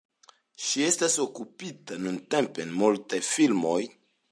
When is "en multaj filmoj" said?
2.67-3.79